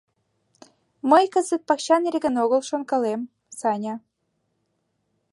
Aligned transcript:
Мый 1.09 1.25
кызыт 1.33 1.61
пакча 1.67 1.97
нерген 2.05 2.35
огыл 2.43 2.61
шонкалем, 2.69 3.21
Саня. 3.59 3.95